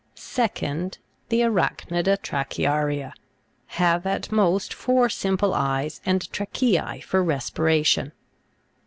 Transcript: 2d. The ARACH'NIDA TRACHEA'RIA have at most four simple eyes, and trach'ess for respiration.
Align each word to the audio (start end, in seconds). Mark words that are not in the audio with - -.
2d. 0.15 0.97
The 1.29 1.43
ARACH'NIDA 1.43 2.17
TRACHEA'RIA 2.23 3.13
have 3.77 4.07
at 4.07 4.31
most 4.31 4.73
four 4.73 5.09
simple 5.09 5.53
eyes, 5.53 6.01
and 6.03 6.21
trach'ess 6.33 7.03
for 7.03 7.23
respiration. 7.23 8.11